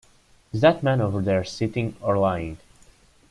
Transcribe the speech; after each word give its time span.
Is 0.51 0.61
that 0.61 0.81
man 0.81 0.99
over 0.99 1.21
there 1.21 1.43
sitting 1.43 1.95
or 2.01 2.17
lying? 2.17 2.57